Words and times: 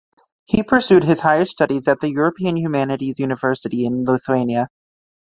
He 0.45 0.63
pursued 0.63 1.03
his 1.03 1.19
higher 1.19 1.45
studies 1.45 1.87
at 1.87 1.99
the 1.99 2.09
European 2.11 2.57
Humanities 2.57 3.19
University 3.19 3.85
in 3.85 4.03
Lithuania. 4.03 4.65